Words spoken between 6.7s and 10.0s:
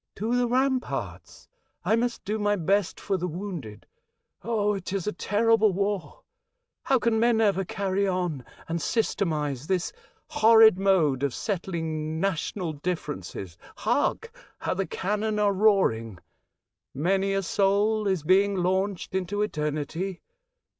How can men ever carry on and systematise this